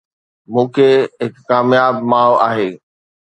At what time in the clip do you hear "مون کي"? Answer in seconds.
0.51-0.89